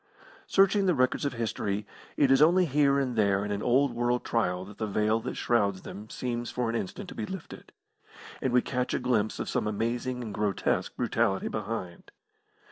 Searching 0.47 0.87
the 0.87 0.95
records 0.95 1.25
of 1.25 1.33
history, 1.33 1.85
it 2.17 2.31
is 2.31 2.41
only 2.41 2.65
here 2.65 2.97
and 2.97 3.15
there 3.15 3.45
in 3.45 3.51
an 3.51 3.61
old 3.61 3.93
world 3.93 4.23
trial 4.25 4.65
that 4.65 4.79
the 4.79 4.87
veil 4.87 5.19
that 5.19 5.35
shrouds 5.37 5.83
them 5.83 6.09
seems 6.09 6.49
for 6.49 6.71
an 6.71 6.75
instant 6.75 7.07
to 7.09 7.13
be 7.13 7.27
lifted, 7.27 7.71
and 8.41 8.51
we 8.51 8.63
catch 8.63 8.95
a 8.95 8.99
glimpse 8.99 9.37
of 9.37 9.47
some 9.47 9.67
amazing 9.67 10.23
and 10.23 10.33
grotesque 10.33 10.95
brutality 10.95 11.49
behind. 11.49 12.09